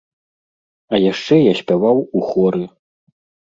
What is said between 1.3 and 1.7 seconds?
я